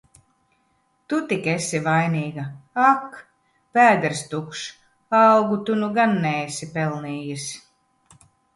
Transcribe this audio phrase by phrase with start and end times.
[1.11, 2.45] Tu tik esi vainīga!
[2.87, 3.21] Ak!
[3.79, 4.65] Vēders tukšs!
[5.21, 7.49] Algu tu nu gan neesi pelnījis.